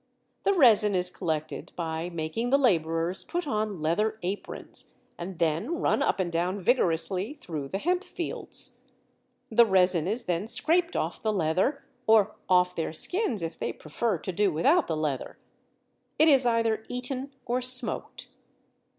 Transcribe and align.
The 0.41 0.55
resin 0.55 0.95
is 0.95 1.11
collected 1.11 1.71
by 1.75 2.09
making 2.09 2.49
the 2.49 2.57
labourers 2.57 3.23
put 3.23 3.45
on 3.45 3.83
leather 3.83 4.17
aprons, 4.23 4.95
and 5.15 5.37
then 5.37 5.75
run 5.77 6.01
up 6.01 6.19
and 6.19 6.31
down 6.31 6.57
vigorously 6.57 7.35
through 7.35 7.67
the 7.67 7.77
hempfields. 7.77 8.79
The 9.51 9.67
resin 9.67 10.07
is 10.07 10.23
then 10.23 10.47
scraped 10.47 10.95
off 10.95 11.21
the 11.21 11.31
leather, 11.31 11.85
or 12.07 12.35
off 12.49 12.73
their 12.75 12.93
skins 12.93 13.43
if 13.43 13.59
they 13.59 13.71
prefer 13.71 14.17
to 14.17 14.31
do 14.31 14.51
without 14.51 14.89
leather. 14.89 15.37
It 16.17 16.27
is 16.27 16.47
either 16.47 16.83
eaten 16.89 17.35
or 17.45 17.61
smoked. 17.61 18.29